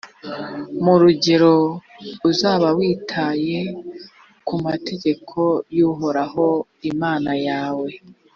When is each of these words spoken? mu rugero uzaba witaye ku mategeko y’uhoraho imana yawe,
mu 0.83 0.93
rugero 1.01 1.53
uzaba 2.29 2.67
witaye 2.77 3.59
ku 4.47 4.55
mategeko 4.65 5.39
y’uhoraho 5.77 6.47
imana 6.91 7.31
yawe, 7.47 7.89